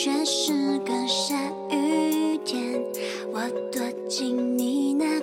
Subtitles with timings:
[0.00, 1.34] 却是个下
[1.72, 2.80] 雨天，
[3.32, 3.40] 我
[3.72, 5.18] 躲进你那。